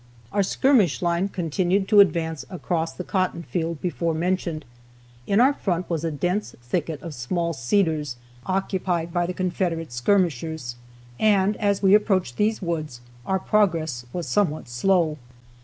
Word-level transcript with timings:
Our 0.31 0.41
skirmish 0.41 1.03
line 1.03 1.27
continued 1.29 1.87
to 1.89 1.99
advance 1.99 2.43
across 2.49 2.91
the 2.91 3.03
cotton 3.03 3.43
field 3.43 3.79
before 3.83 4.15
mentioned. 4.15 4.65
In 5.27 5.39
our 5.39 5.53
front 5.53 5.91
was 5.91 6.03
a 6.03 6.09
dense 6.09 6.55
thicket 6.59 6.99
of 7.03 7.13
small 7.13 7.53
cedars 7.53 8.15
occupied 8.47 9.13
by 9.13 9.27
the 9.27 9.33
Confederate 9.35 9.91
skirmishers, 9.91 10.75
and 11.19 11.55
as 11.57 11.83
we 11.83 11.93
approached 11.93 12.37
these 12.37 12.63
woods 12.63 13.01
our 13.27 13.37
progress 13.37 14.07
was 14.11 14.25
somewhat 14.27 14.67
slow. 14.67 15.19